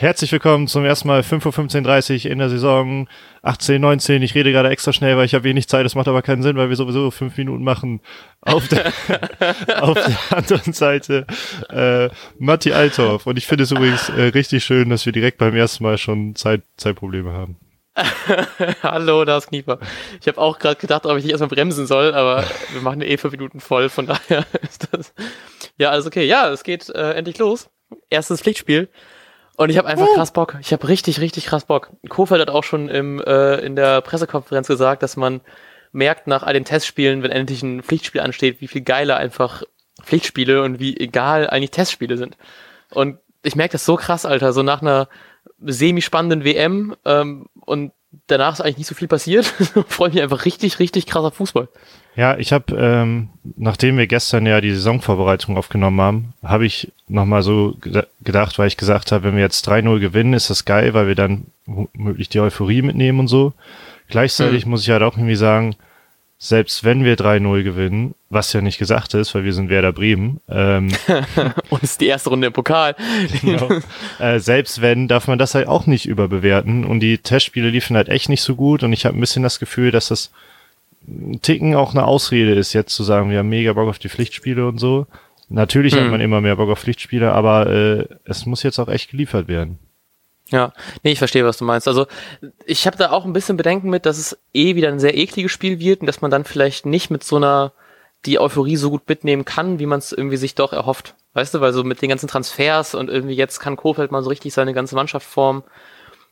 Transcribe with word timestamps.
Herzlich 0.00 0.32
willkommen 0.32 0.66
zum 0.66 0.82
ersten 0.86 1.08
Mal 1.08 1.20
5.15.30 1.20 2.24
Uhr 2.24 2.30
in 2.30 2.38
der 2.38 2.48
Saison 2.48 3.06
18, 3.42 3.82
19. 3.82 4.22
Ich 4.22 4.34
rede 4.34 4.50
gerade 4.50 4.70
extra 4.70 4.94
schnell, 4.94 5.18
weil 5.18 5.26
ich 5.26 5.34
habe 5.34 5.44
wenig 5.44 5.68
Zeit. 5.68 5.84
Das 5.84 5.94
macht 5.94 6.08
aber 6.08 6.22
keinen 6.22 6.42
Sinn, 6.42 6.56
weil 6.56 6.70
wir 6.70 6.76
sowieso 6.76 7.10
fünf 7.10 7.36
Minuten 7.36 7.62
machen. 7.62 8.00
Auf 8.40 8.66
der, 8.66 8.94
auf 9.82 9.98
der 10.02 10.38
anderen 10.38 10.72
Seite 10.72 11.26
äh, 11.68 12.08
Matti 12.38 12.72
Althoff. 12.72 13.26
Und 13.26 13.36
ich 13.36 13.46
finde 13.46 13.64
es 13.64 13.72
übrigens 13.72 14.08
äh, 14.08 14.22
richtig 14.22 14.64
schön, 14.64 14.88
dass 14.88 15.04
wir 15.04 15.12
direkt 15.12 15.36
beim 15.36 15.54
ersten 15.54 15.84
Mal 15.84 15.98
schon 15.98 16.34
Zeit, 16.34 16.62
Zeitprobleme 16.78 17.34
haben. 17.34 17.58
Hallo, 18.82 19.26
da 19.26 19.36
ist 19.36 19.48
Knieper. 19.48 19.80
Ich 20.18 20.28
habe 20.28 20.38
auch 20.38 20.58
gerade 20.58 20.80
gedacht, 20.80 21.04
ob 21.04 21.18
ich 21.18 21.24
nicht 21.24 21.32
erstmal 21.32 21.50
bremsen 21.50 21.86
soll, 21.86 22.14
aber 22.14 22.44
wir 22.72 22.80
machen 22.80 23.02
eh 23.02 23.18
fünf 23.18 23.32
Minuten 23.32 23.60
voll, 23.60 23.90
von 23.90 24.06
daher 24.06 24.46
ist 24.62 24.88
das. 24.92 25.12
Ja, 25.76 25.90
also 25.90 26.06
okay, 26.06 26.24
ja, 26.24 26.48
es 26.48 26.64
geht 26.64 26.88
äh, 26.88 27.12
endlich 27.12 27.36
los. 27.36 27.68
Erstes 28.08 28.40
Pflichtspiel. 28.40 28.88
Und 29.60 29.68
ich 29.68 29.76
habe 29.76 29.88
einfach 29.88 30.08
krass 30.14 30.30
Bock. 30.30 30.56
Ich 30.62 30.72
habe 30.72 30.88
richtig, 30.88 31.20
richtig 31.20 31.44
krass 31.44 31.66
Bock. 31.66 31.90
Kofeld 32.08 32.40
hat 32.40 32.48
auch 32.48 32.64
schon 32.64 32.88
im, 32.88 33.20
äh, 33.20 33.56
in 33.56 33.76
der 33.76 34.00
Pressekonferenz 34.00 34.66
gesagt, 34.66 35.02
dass 35.02 35.18
man 35.18 35.42
merkt 35.92 36.26
nach 36.26 36.44
all 36.44 36.54
den 36.54 36.64
Testspielen, 36.64 37.22
wenn 37.22 37.30
endlich 37.30 37.62
ein 37.62 37.82
Pflichtspiel 37.82 38.22
ansteht, 38.22 38.62
wie 38.62 38.68
viel 38.68 38.80
geiler 38.80 39.18
einfach 39.18 39.62
Pflichtspiele 40.02 40.62
und 40.62 40.80
wie 40.80 40.96
egal 40.96 41.50
eigentlich 41.50 41.72
Testspiele 41.72 42.16
sind. 42.16 42.38
Und 42.90 43.18
ich 43.42 43.54
merke 43.54 43.72
das 43.72 43.84
so 43.84 43.96
krass, 43.96 44.24
Alter, 44.24 44.54
so 44.54 44.62
nach 44.62 44.80
einer 44.80 45.10
semi-spannenden 45.58 46.42
WM 46.42 46.96
ähm, 47.04 47.50
und 47.66 47.92
danach 48.26 48.54
ist 48.54 48.60
eigentlich 48.60 48.78
nicht 48.78 48.86
so 48.86 48.94
viel 48.94 49.08
passiert. 49.08 49.46
Freue 49.88 50.10
mich 50.10 50.22
einfach 50.22 50.44
richtig, 50.44 50.78
richtig 50.78 51.06
krasser 51.06 51.30
Fußball. 51.30 51.68
Ja, 52.16 52.36
ich 52.36 52.52
habe, 52.52 52.76
ähm, 52.76 53.30
nachdem 53.56 53.96
wir 53.96 54.06
gestern 54.06 54.46
ja 54.46 54.60
die 54.60 54.72
Saisonvorbereitung 54.72 55.56
aufgenommen 55.56 56.00
haben, 56.00 56.34
habe 56.42 56.66
ich 56.66 56.92
nochmal 57.08 57.42
so 57.42 57.76
gedacht, 58.22 58.58
weil 58.58 58.66
ich 58.66 58.76
gesagt 58.76 59.12
habe, 59.12 59.24
wenn 59.24 59.36
wir 59.36 59.42
jetzt 59.42 59.68
3-0 59.68 60.00
gewinnen, 60.00 60.32
ist 60.32 60.50
das 60.50 60.64
geil, 60.64 60.92
weil 60.92 61.06
wir 61.06 61.14
dann 61.14 61.46
möglich 61.92 62.28
die 62.28 62.40
Euphorie 62.40 62.82
mitnehmen 62.82 63.20
und 63.20 63.28
so. 63.28 63.52
Gleichzeitig 64.08 64.64
mhm. 64.64 64.72
muss 64.72 64.82
ich 64.82 64.90
halt 64.90 65.02
auch 65.02 65.16
irgendwie 65.16 65.36
sagen, 65.36 65.76
selbst 66.42 66.84
wenn 66.84 67.04
wir 67.04 67.18
3-0 67.18 67.62
gewinnen, 67.62 68.14
was 68.30 68.54
ja 68.54 68.62
nicht 68.62 68.78
gesagt 68.78 69.12
ist, 69.12 69.34
weil 69.34 69.44
wir 69.44 69.52
sind 69.52 69.68
Werder 69.68 69.92
Bremen. 69.92 70.40
Ähm, 70.48 70.88
und 71.68 71.82
es 71.82 71.92
ist 71.92 72.00
die 72.00 72.06
erste 72.06 72.30
Runde 72.30 72.46
im 72.46 72.54
Pokal. 72.54 72.96
genau. 73.42 73.68
Äh, 74.18 74.40
selbst 74.40 74.80
wenn, 74.80 75.06
darf 75.06 75.28
man 75.28 75.38
das 75.38 75.54
halt 75.54 75.68
auch 75.68 75.86
nicht 75.86 76.06
überbewerten. 76.06 76.86
Und 76.86 77.00
die 77.00 77.18
Testspiele 77.18 77.68
liefen 77.68 77.94
halt 77.94 78.08
echt 78.08 78.30
nicht 78.30 78.40
so 78.40 78.56
gut. 78.56 78.82
Und 78.82 78.94
ich 78.94 79.04
habe 79.04 79.18
ein 79.18 79.20
bisschen 79.20 79.42
das 79.42 79.58
Gefühl, 79.58 79.90
dass 79.90 80.08
das 80.08 80.32
ein 81.06 81.42
Ticken 81.42 81.74
auch 81.74 81.92
eine 81.92 82.06
Ausrede 82.06 82.54
ist, 82.54 82.72
jetzt 82.72 82.94
zu 82.94 83.04
sagen, 83.04 83.30
wir 83.30 83.38
haben 83.38 83.50
mega 83.50 83.74
Bock 83.74 83.90
auf 83.90 83.98
die 83.98 84.08
Pflichtspiele 84.08 84.66
und 84.66 84.78
so. 84.78 85.06
Natürlich 85.50 85.94
hm. 85.94 86.04
hat 86.04 86.10
man 86.10 86.20
immer 86.22 86.40
mehr 86.40 86.56
Bock 86.56 86.70
auf 86.70 86.80
Pflichtspiele, 86.80 87.32
aber 87.32 87.66
äh, 87.66 88.06
es 88.24 88.46
muss 88.46 88.62
jetzt 88.62 88.78
auch 88.78 88.88
echt 88.88 89.10
geliefert 89.10 89.46
werden. 89.46 89.78
Ja, 90.50 90.72
nee, 91.02 91.12
ich 91.12 91.18
verstehe, 91.18 91.44
was 91.44 91.58
du 91.58 91.64
meinst. 91.64 91.86
Also 91.86 92.06
ich 92.66 92.86
habe 92.86 92.96
da 92.96 93.10
auch 93.12 93.24
ein 93.24 93.32
bisschen 93.32 93.56
Bedenken 93.56 93.88
mit, 93.88 94.04
dass 94.04 94.18
es 94.18 94.38
eh 94.52 94.74
wieder 94.74 94.88
ein 94.88 94.98
sehr 94.98 95.16
ekliges 95.16 95.52
Spiel 95.52 95.78
wird 95.78 96.00
und 96.00 96.06
dass 96.06 96.20
man 96.20 96.30
dann 96.30 96.44
vielleicht 96.44 96.86
nicht 96.86 97.10
mit 97.10 97.22
so 97.22 97.36
einer 97.36 97.72
die 98.26 98.38
Euphorie 98.38 98.76
so 98.76 98.90
gut 98.90 99.08
mitnehmen 99.08 99.44
kann, 99.44 99.78
wie 99.78 99.86
man 99.86 99.98
es 99.98 100.12
irgendwie 100.12 100.36
sich 100.36 100.54
doch 100.54 100.72
erhofft. 100.72 101.14
Weißt 101.32 101.54
du, 101.54 101.60
weil 101.60 101.72
so 101.72 101.84
mit 101.84 102.02
den 102.02 102.08
ganzen 102.08 102.28
Transfers 102.28 102.94
und 102.94 103.08
irgendwie 103.08 103.34
jetzt 103.34 103.60
kann 103.60 103.76
Kofeld 103.76 104.10
mal 104.10 104.22
so 104.22 104.28
richtig 104.28 104.52
seine 104.52 104.74
ganze 104.74 104.96
Mannschaft 104.96 105.26
formen. 105.26 105.62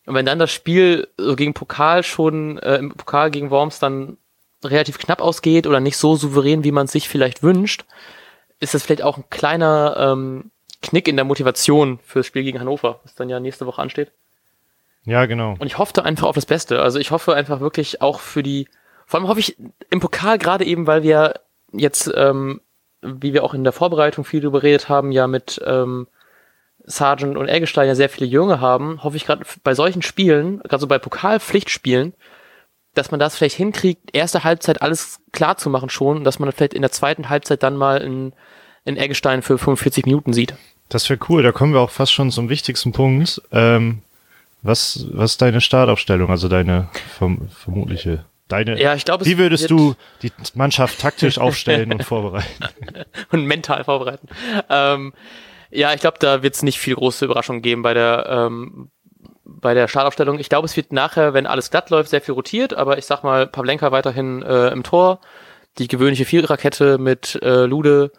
Und 0.05 0.14
wenn 0.14 0.27
dann 0.27 0.38
das 0.38 0.50
Spiel 0.50 1.08
so 1.16 1.36
gegen 1.36 1.55
Pokal 1.55 2.03
schon, 2.03 2.58
äh, 2.58 2.77
im 2.77 2.92
Pokal 2.92 3.30
gegen 3.30 3.50
Worms 3.50 3.78
dann 3.78 4.19
relativ 4.64 4.98
knapp 4.98 5.20
ausgeht 5.20 5.66
oder 5.66 5.80
nicht 5.80 5.97
so 5.97 6.16
souverän, 6.16 6.64
wie 6.64 6.72
man 6.72 6.88
sich 6.88 7.08
vielleicht 7.08 7.42
wünscht, 7.42 7.84
ist 8.58 8.75
das 8.75 8.82
vielleicht 8.82 9.03
auch 9.03 9.16
ein 9.16 9.30
kleiner 9.30 9.97
ähm, 9.98 10.50
Knick 10.83 11.09
in 11.09 11.17
der 11.17 11.25
Motivation 11.25 11.98
fürs 12.05 12.27
Spiel 12.27 12.43
gegen 12.43 12.61
Hannover, 12.61 13.01
was 13.03 13.15
dann 13.15 13.29
ja 13.29 13.41
nächste 13.41 13.67
Woche 13.67 13.83
ansteht. 13.83 14.12
Ja, 15.05 15.27
genau. 15.27 15.57
Und 15.59 15.67
ich 15.67 15.79
hoffe 15.79 16.05
einfach 16.05 16.27
auf 16.27 16.34
das 16.34 16.47
Beste. 16.47 16.83
Also 16.83 16.99
ich 16.99 17.11
hoffe 17.11 17.34
einfach 17.34 17.61
wirklich 17.61 18.03
auch 18.03 18.21
für 18.21 18.43
die, 18.43 18.69
vor 19.06 19.19
allem 19.19 19.28
hoffe 19.28 19.41
ich 19.41 19.56
im 19.91 20.00
Pokal 20.00 20.38
gerade 20.38 20.65
eben, 20.65 20.87
weil 20.87 21.03
wir 21.03 21.41
jetzt, 21.72 22.12
ähm, 22.15 22.61
wie 23.00 23.33
wir 23.33 23.44
auch 23.44 23.55
in 23.55 23.65
der 23.65 23.72
Vorbereitung 23.72 24.25
viel 24.25 24.41
darüber 24.41 24.61
geredet 24.61 24.88
haben, 24.88 25.12
ja 25.12 25.27
mit 25.27 25.61
ähm, 25.65 26.09
Sargent 26.84 27.37
und 27.37 27.49
Eggestein 27.49 27.88
ja 27.88 27.94
sehr 27.94 28.09
viele 28.09 28.28
Junge 28.28 28.61
haben, 28.61 29.03
hoffe 29.03 29.17
ich 29.17 29.27
gerade 29.27 29.44
bei 29.62 29.75
solchen 29.75 30.03
Spielen, 30.03 30.61
gerade 30.61 30.81
so 30.81 30.87
bei 30.87 30.99
Pokalpflichtspielen, 30.99 32.15
dass 32.94 33.11
man 33.11 33.21
das 33.21 33.37
vielleicht 33.37 33.56
hinkriegt, 33.56 34.15
erste 34.15 34.44
Halbzeit 34.44 34.83
alles 34.83 35.21
klar 35.33 35.56
zu 35.56 35.71
machen 35.71 35.91
schon 35.91 36.25
dass 36.25 36.38
man 36.38 36.50
vielleicht 36.53 36.75
in 36.75 36.83
der 36.83 36.91
zweiten 36.91 37.28
Halbzeit 37.28 37.62
dann 37.62 37.77
mal 37.77 38.03
in, 38.03 38.33
in 38.88 38.97
Eggestein 38.97 39.43
für 39.43 39.59
45 39.59 40.06
Minuten 40.06 40.32
sieht. 40.32 40.54
Das 40.88 41.09
wäre 41.10 41.21
cool, 41.28 41.43
da 41.43 41.53
kommen 41.53 41.75
wir 41.75 41.81
auch 41.81 41.91
fast 41.91 42.12
schon 42.12 42.31
zum 42.31 42.49
wichtigsten 42.49 42.93
Punkt. 42.93 43.43
Ähm, 43.53 44.03
was, 44.62 45.06
was 45.12 45.32
ist 45.32 45.43
deine 45.43 45.60
Startaufstellung, 45.60 46.31
also 46.31 46.49
deine 46.49 46.88
verm 47.19 47.49
vermutliche? 47.50 48.25
Deine, 48.49 48.81
ja, 48.81 48.94
ich 48.94 49.04
glaube, 49.04 49.26
wie 49.26 49.37
würdest 49.37 49.71
du 49.71 49.94
die 50.22 50.32
Mannschaft 50.54 50.99
taktisch 51.00 51.38
aufstellen 51.38 51.93
und 51.93 52.03
vorbereiten? 52.03 52.65
und 53.31 53.44
mental 53.44 53.84
vorbereiten. 53.84 54.26
Ähm, 54.71 55.12
ja, 55.70 55.93
ich 55.93 56.00
glaube, 56.00 56.16
da 56.19 56.43
wird 56.43 56.55
es 56.55 56.62
nicht 56.62 56.78
viel 56.78 56.94
große 56.94 57.26
Überraschung 57.26 57.60
geben 57.60 57.82
bei 57.82 57.93
der 57.93 58.26
ähm, 58.26 58.91
bei 59.44 59.75
der 59.75 59.88
Startaufstellung. 59.88 60.38
Ich 60.38 60.49
glaube, 60.49 60.66
es 60.66 60.76
wird 60.76 60.93
nachher, 60.93 61.34
wenn 61.34 61.47
alles 61.47 61.70
glatt 61.70 61.91
läuft, 61.91 62.10
sehr 62.10 62.20
viel 62.22 62.34
rotiert, 62.34 62.75
aber 62.75 62.99
ich 62.99 63.06
sag 63.06 63.22
mal, 63.22 63.47
Pavlenka 63.47 63.93
weiterhin 63.93 64.43
äh, 64.43 64.69
im 64.69 64.82
Tor, 64.82 65.20
die 65.78 65.88
gewöhnliche 65.88 66.25
Viererkette 66.25 66.99
mit 66.99 67.38
äh, 67.43 67.65
Lude, 67.65 68.12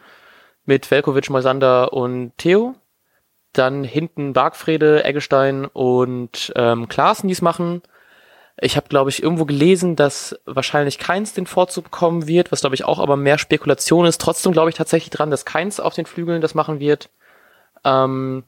mit 0.69 0.91
Velkovic, 0.91 1.31
Moisander 1.31 1.94
und 1.94 2.31
Theo. 2.38 2.75
Dann 3.53 3.84
hinten 3.84 4.34
Bargfrede, 4.34 5.03
Eggestein 5.03 5.66
und 5.66 6.53
ähm, 6.56 6.88
Klaassen, 6.88 7.28
die 7.28 7.34
es 7.34 7.41
machen. 7.41 7.81
Ich 8.62 8.78
habe, 8.78 8.88
glaube 8.88 9.09
ich, 9.09 9.24
irgendwo 9.24 9.46
gelesen, 9.46 9.96
dass 9.96 10.40
wahrscheinlich 10.46 11.00
Keins 11.00 11.34
den 11.34 11.47
Vorzug 11.47 11.85
bekommen 11.85 12.28
wird, 12.28 12.52
was, 12.52 12.62
glaube 12.62 12.75
ich, 12.75 12.85
auch 12.85 13.00
aber 13.00 13.18
mehr 13.18 13.40
Spekulation 13.40 14.06
ist. 14.06 14.22
Trotzdem 14.22 14.52
glaube 14.52 14.69
ich 14.69 14.75
tatsächlich 14.75 15.09
dran, 15.09 15.31
dass 15.31 15.44
Keins 15.44 15.80
auf 15.80 15.96
den 15.96 16.06
Flügeln 16.06 16.40
das 16.40 16.53
machen 16.53 16.80
wird. 16.80 17.09
Ähm, 17.84 18.44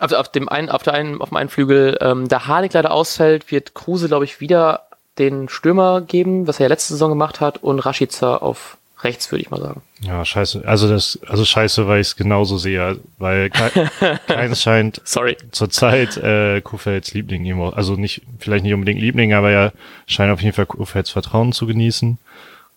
also 0.00 0.16
auf 0.16 0.32
dem 0.32 0.48
einen, 0.48 0.70
auf 0.70 0.82
der 0.82 0.94
einen, 0.94 1.22
auf 1.22 1.28
dem 1.28 1.36
einen 1.36 1.50
Flügel, 1.50 1.96
ähm, 2.00 2.26
da 2.26 2.48
Harnik 2.48 2.72
leider 2.72 2.90
ausfällt, 2.90 3.52
wird 3.52 3.74
Kruse, 3.74 4.08
glaube 4.08 4.24
ich, 4.24 4.40
wieder 4.40 4.88
den 5.18 5.48
Stürmer 5.48 6.00
geben, 6.00 6.48
was 6.48 6.58
er 6.58 6.64
ja 6.64 6.70
letzte 6.70 6.94
Saison 6.94 7.10
gemacht 7.10 7.40
hat, 7.40 7.62
und 7.62 7.78
Rashica 7.78 8.38
auf 8.38 8.76
rechts, 9.02 9.30
würde 9.30 9.42
ich 9.42 9.50
mal 9.50 9.60
sagen. 9.60 9.82
Ja, 10.00 10.24
scheiße. 10.24 10.62
Also 10.66 10.88
das, 10.88 11.18
also 11.26 11.44
scheiße, 11.44 11.86
weil 11.86 12.00
ich 12.00 12.08
es 12.08 12.16
genauso 12.16 12.58
sehe, 12.58 12.98
weil 13.18 13.50
ke 13.50 13.90
keins 14.26 14.62
scheint 14.62 15.00
Sorry. 15.04 15.36
zurzeit 15.50 16.16
äh, 16.16 16.60
Kufelds 16.60 17.12
Liebling 17.14 17.44
immer, 17.44 17.76
also 17.76 17.96
nicht, 17.96 18.22
vielleicht 18.38 18.64
nicht 18.64 18.74
unbedingt 18.74 19.00
Liebling, 19.00 19.32
aber 19.34 19.50
er 19.50 19.72
scheint 20.06 20.32
auf 20.32 20.40
jeden 20.40 20.54
Fall 20.54 20.66
Kufelds 20.66 21.10
Vertrauen 21.10 21.52
zu 21.52 21.66
genießen 21.66 22.18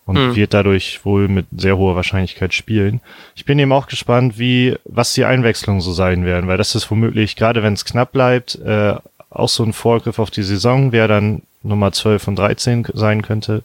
und 0.06 0.16
mhm. 0.16 0.36
wird 0.36 0.54
dadurch 0.54 1.06
wohl 1.06 1.28
mit 1.28 1.46
sehr 1.56 1.78
hoher 1.78 1.96
Wahrscheinlichkeit 1.96 2.54
spielen. 2.54 3.02
Ich 3.36 3.46
bin 3.46 3.60
eben 3.60 3.74
auch 3.74 3.88
gespannt, 3.88 4.40
wie, 4.40 4.76
was 4.86 5.14
die 5.14 5.26
Einwechslungen 5.26 5.82
so 5.82 5.92
sein 5.92 6.26
werden, 6.26 6.48
weil 6.48 6.58
das 6.58 6.76
ist 6.76 6.90
womöglich, 6.90 7.36
gerade 7.36 7.62
wenn 7.62 7.74
es 7.74 7.86
knapp 7.86 8.14
bleibt, 8.14 8.56
äh, 8.56 8.96
auch 9.30 9.50
so 9.50 9.64
ein 9.64 9.74
Vorgriff 9.74 10.20
auf 10.20 10.32
die 10.32 10.44
Saison, 10.44 10.92
wer 10.92 11.08
dann 11.08 11.44
Nummer 11.62 11.92
12 11.92 12.28
und 12.30 12.36
13 12.38 12.88
sein 12.94 13.22
könnte. 13.22 13.64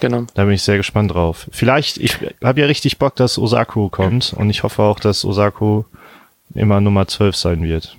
Genau. 0.00 0.24
Da 0.34 0.44
bin 0.44 0.54
ich 0.54 0.62
sehr 0.62 0.76
gespannt 0.76 1.14
drauf. 1.14 1.48
Vielleicht, 1.52 1.98
ich 1.98 2.18
habe 2.42 2.60
ja 2.60 2.66
richtig 2.66 2.98
Bock, 2.98 3.16
dass 3.16 3.38
Osako 3.38 3.88
kommt 3.88 4.32
und 4.36 4.50
ich 4.50 4.62
hoffe 4.62 4.82
auch, 4.82 4.98
dass 4.98 5.24
Osako 5.24 5.84
immer 6.54 6.80
Nummer 6.80 7.06
12 7.06 7.36
sein 7.36 7.62
wird. 7.62 7.96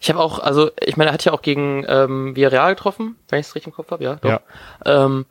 Ich 0.00 0.08
habe 0.08 0.20
auch, 0.20 0.38
also 0.38 0.70
ich 0.80 0.96
meine, 0.96 1.10
er 1.10 1.14
hat 1.14 1.24
ja 1.24 1.32
auch 1.32 1.42
gegen 1.42 1.84
ähm, 1.88 2.34
Villarreal 2.34 2.74
getroffen, 2.74 3.16
wenn 3.28 3.40
ich 3.40 3.46
es 3.46 3.54
richtig 3.54 3.68
im 3.68 3.74
Kopf 3.74 3.90
habe, 3.90 4.04
ja. 4.04 4.16
Doch. 4.16 4.30
Ja. 4.30 4.40
Ähm, 4.84 5.26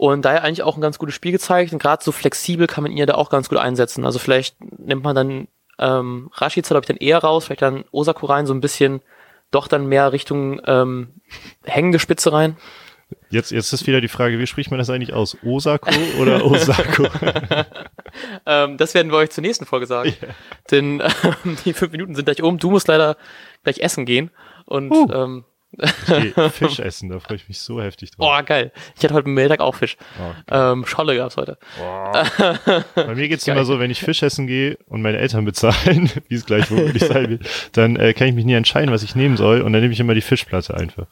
und 0.00 0.24
daher 0.24 0.44
eigentlich 0.44 0.62
auch 0.62 0.76
ein 0.76 0.80
ganz 0.80 0.98
gutes 0.98 1.14
Spiel 1.14 1.32
gezeigt. 1.32 1.74
Und 1.74 1.78
gerade 1.78 2.02
so 2.02 2.10
flexibel 2.10 2.66
kann 2.66 2.82
man 2.82 2.90
ihn 2.90 2.96
ja 2.96 3.04
da 3.04 3.16
auch 3.16 3.28
ganz 3.28 3.50
gut 3.50 3.58
einsetzen. 3.58 4.06
Also 4.06 4.18
vielleicht 4.18 4.56
nimmt 4.78 5.04
man 5.04 5.14
dann 5.14 5.48
ähm, 5.78 6.30
Rashica, 6.32 6.68
glaube 6.68 6.84
ich, 6.84 6.88
dann 6.88 6.96
eher 6.96 7.18
raus, 7.18 7.44
vielleicht 7.44 7.60
dann 7.60 7.84
Osako 7.92 8.24
rein, 8.24 8.46
so 8.46 8.54
ein 8.54 8.62
bisschen 8.62 9.02
doch 9.50 9.68
dann 9.68 9.86
mehr 9.86 10.12
Richtung 10.12 10.58
ähm, 10.64 11.08
hängende 11.64 11.98
Spitze 11.98 12.32
rein. 12.32 12.56
Jetzt, 13.30 13.52
jetzt 13.52 13.72
ist 13.72 13.86
wieder 13.86 14.00
die 14.00 14.08
Frage, 14.08 14.40
wie 14.40 14.46
spricht 14.46 14.70
man 14.70 14.78
das 14.78 14.90
eigentlich 14.90 15.12
aus? 15.12 15.36
Osako 15.44 15.90
oder 16.18 16.44
Osako? 16.50 17.06
ähm, 18.46 18.76
das 18.76 18.94
werden 18.94 19.12
wir 19.12 19.18
euch 19.18 19.30
zur 19.30 19.42
nächsten 19.42 19.66
Folge 19.66 19.86
sagen. 19.86 20.12
Yeah. 20.20 20.34
Denn 20.70 21.00
ähm, 21.44 21.56
die 21.64 21.72
fünf 21.72 21.92
Minuten 21.92 22.16
sind 22.16 22.24
gleich 22.24 22.42
um. 22.42 22.58
Du 22.58 22.70
musst 22.70 22.88
leider 22.88 23.16
gleich 23.62 23.78
essen 23.78 24.04
gehen. 24.04 24.30
Und 24.66 24.90
uh. 24.90 25.12
ähm, 25.12 25.44
Fisch 26.50 26.80
essen, 26.80 27.10
da 27.10 27.20
freue 27.20 27.36
ich 27.36 27.48
mich 27.48 27.60
so 27.60 27.80
heftig 27.80 28.10
drauf. 28.10 28.40
Oh, 28.40 28.44
geil. 28.44 28.72
Ich 28.96 29.04
hatte 29.04 29.14
heute 29.14 29.28
Mittag 29.28 29.60
auch 29.60 29.76
Fisch. 29.76 29.96
Oh, 30.20 30.52
ähm, 30.52 30.84
Scholle 30.84 31.16
gab's 31.16 31.36
heute. 31.36 31.58
Oh. 31.80 32.12
Bei 32.96 33.14
mir 33.14 33.28
geht's 33.28 33.44
geil. 33.44 33.54
immer 33.54 33.64
so, 33.64 33.78
wenn 33.78 33.92
ich 33.92 34.00
Fisch 34.00 34.24
essen 34.24 34.48
gehe 34.48 34.78
und 34.88 35.00
meine 35.00 35.18
Eltern 35.18 35.44
bezahlen, 35.44 36.10
wie 36.28 36.34
es 36.34 36.44
gleich 36.44 36.68
womöglich 36.72 37.04
sein 37.04 37.30
wird, 37.30 37.48
dann 37.72 37.94
äh, 37.94 38.14
kann 38.14 38.26
ich 38.26 38.34
mich 38.34 38.44
nie 38.44 38.54
entscheiden, 38.54 38.90
was 38.90 39.04
ich 39.04 39.14
nehmen 39.14 39.36
soll 39.36 39.60
und 39.60 39.72
dann 39.72 39.80
nehme 39.80 39.94
ich 39.94 40.00
immer 40.00 40.14
die 40.14 40.22
Fischplatte 40.22 40.74
einfach. 40.74 41.06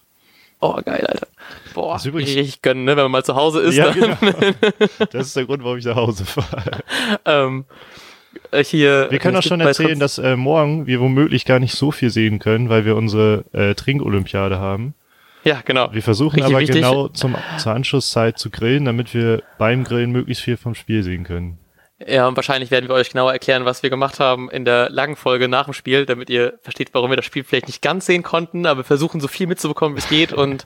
Oh, 0.61 0.75
geil, 0.85 1.07
Alter. 1.07 1.29
Boah, 1.75 1.95
das 1.95 2.03
ist 2.03 2.09
übrigens, 2.09 2.35
richtig 2.35 2.63
gönnen, 2.63 2.85
ne, 2.85 2.97
wenn 2.97 3.05
man 3.05 3.13
mal 3.13 3.25
zu 3.25 3.37
Hause 3.37 3.61
ist. 3.61 3.77
Ja, 3.77 3.91
genau. 3.91 4.17
Das 5.13 5.27
ist 5.29 5.37
der 5.37 5.47
Grund, 5.47 5.63
warum 5.65 5.79
ich 5.79 5.85
nach 5.85 5.97
Hause 5.97 6.25
fahre. 6.25 6.83
ähm, 7.25 7.65
äh, 8.51 8.65
hier. 8.65 9.09
Wir 9.11 9.19
können 9.19 9.37
auch 9.37 9.43
schon 9.43 9.61
erzählen, 9.61 9.99
dass 9.99 10.19
äh, 10.19 10.37
morgen 10.37 10.87
wir 10.87 11.01
womöglich 11.01 11.45
gar 11.45 11.59
nicht 11.59 11.75
so 11.75 11.91
viel 11.91 12.11
sehen 12.11 12.39
können, 12.39 12.69
weil 12.69 12.85
wir 12.85 12.97
unsere 12.97 13.45
äh, 13.53 13.75
Trinkolympiade 13.75 14.59
haben. 14.59 14.95
Ja, 15.45 15.63
genau. 15.65 15.93
Wir 15.93 16.03
versuchen 16.03 16.37
Richtig 16.37 16.55
aber 16.55 16.61
wichtig. 16.61 16.77
genau 16.77 17.09
zum, 17.09 17.37
zur 17.59 17.73
Anschlusszeit 17.73 18.39
zu 18.39 18.51
grillen, 18.51 18.85
damit 18.85 19.15
wir 19.15 19.43
beim 19.57 19.85
Grillen 19.85 20.11
möglichst 20.11 20.43
viel 20.43 20.57
vom 20.57 20.75
Spiel 20.75 21.03
sehen 21.03 21.25
können. 21.25 21.59
Ja, 22.07 22.29
und 22.29 22.37
wahrscheinlich 22.37 22.71
werden 22.71 22.89
wir 22.89 22.95
euch 22.95 23.11
genauer 23.11 23.33
erklären, 23.33 23.65
was 23.65 23.83
wir 23.83 23.91
gemacht 23.91 24.21
haben 24.21 24.51
in 24.51 24.65
der 24.65 24.89
langen 24.89 25.17
Folge 25.17 25.49
nach 25.49 25.65
dem 25.65 25.75
Spiel, 25.75 26.07
damit 26.07 26.31
ihr 26.31 26.59
versteht, 26.63 26.91
warum 26.93 27.11
wir 27.11 27.17
das 27.17 27.25
Spiel 27.25 27.43
vielleicht 27.43 27.67
nicht 27.67 27.83
ganz 27.83 28.07
sehen 28.07 28.23
konnten, 28.23 28.67
aber 28.67 28.81
wir 28.81 28.85
versuchen 28.85 29.21
so 29.21 29.27
viel 29.27 29.49
mitzubekommen, 29.49 29.97
wie 29.97 30.01
es 30.01 30.09
geht 30.09 30.33
und 30.33 30.65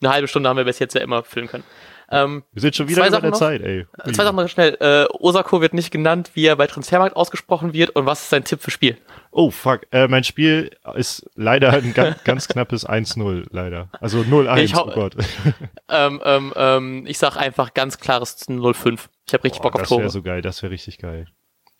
eine 0.00 0.12
halbe 0.12 0.28
Stunde 0.28 0.48
haben 0.48 0.56
wir 0.56 0.64
bis 0.64 0.78
jetzt 0.78 0.94
ja 0.94 1.00
immer 1.02 1.22
füllen 1.24 1.48
können. 1.48 1.64
Ähm, 2.12 2.42
Wir 2.52 2.62
sind 2.62 2.74
schon 2.74 2.88
wieder 2.88 3.02
über 3.02 3.10
Sachen 3.12 3.22
der 3.22 3.30
noch. 3.30 3.38
Zeit, 3.38 3.60
ey. 3.62 3.86
zwei 4.12 4.24
Sachen 4.24 4.34
noch 4.34 4.48
schnell. 4.48 4.76
Äh, 4.80 5.06
Osako 5.20 5.60
wird 5.60 5.74
nicht 5.74 5.92
genannt, 5.92 6.32
wie 6.34 6.44
er 6.44 6.56
bei 6.56 6.66
Transfermarkt 6.66 7.14
ausgesprochen 7.14 7.72
wird 7.72 7.90
und 7.90 8.04
was 8.04 8.22
ist 8.22 8.30
sein 8.30 8.42
Tipp 8.42 8.60
für 8.60 8.72
Spiel? 8.72 8.98
Oh, 9.30 9.50
fuck. 9.52 9.82
Äh, 9.92 10.08
mein 10.08 10.24
Spiel 10.24 10.72
ist 10.96 11.24
leider 11.36 11.70
ein 11.72 11.94
ganz, 11.94 12.16
ganz 12.24 12.48
knappes 12.48 12.84
1-0, 12.88 13.46
leider. 13.52 13.90
Also 14.00 14.22
0-1, 14.22 14.58
Ich 14.58 14.74
hau- 14.74 14.88
oh 14.88 14.92
Gott. 14.92 15.14
Ähm, 15.88 16.20
ähm, 16.24 16.52
ähm, 16.56 17.04
ich 17.06 17.18
sag 17.18 17.36
einfach 17.36 17.74
ganz 17.74 17.98
klares 17.98 18.36
05. 18.48 19.08
Ich 19.26 19.34
habe 19.34 19.44
richtig 19.44 19.60
Boah, 19.62 19.70
Bock 19.70 19.74
auf 19.76 19.80
das 19.82 19.90
wäre 19.90 20.00
Tore. 20.00 20.10
so 20.10 20.22
geil, 20.22 20.40
das 20.42 20.62
wäre 20.62 20.72
richtig 20.72 20.98
geil. 20.98 21.26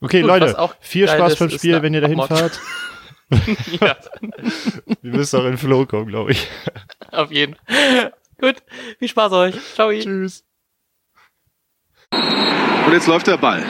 Okay, 0.00 0.20
Gut, 0.22 0.28
Leute, 0.28 0.58
auch 0.58 0.74
viel 0.80 1.06
Spaß 1.08 1.36
beim 1.36 1.50
Spiel, 1.50 1.80
wenn 1.82 1.92
ihr 1.94 2.00
dahin 2.00 2.20
fahrt. 2.22 2.58
ja, 3.80 3.96
Wir 5.02 5.12
müssen 5.12 5.36
auch 5.38 5.44
in 5.44 5.50
den 5.50 5.58
Flow 5.58 5.86
kommen, 5.86 6.08
glaube 6.08 6.32
ich. 6.32 6.48
auf 7.12 7.30
jeden. 7.30 7.56
Gut, 8.40 8.62
viel 8.98 9.08
Spaß 9.08 9.32
euch. 9.32 9.74
Ciao. 9.74 9.90
Tschüss. 9.92 10.44
Und 12.12 12.92
jetzt 12.92 13.06
läuft 13.06 13.26
der 13.26 13.36
Ball. 13.36 13.64